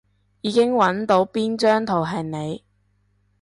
[0.41, 2.63] 已經搵到邊張圖係你